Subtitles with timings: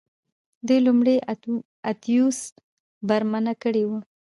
[0.67, 1.15] دوی لومړی
[1.91, 2.39] اتیوس
[3.07, 3.91] برمته کړی و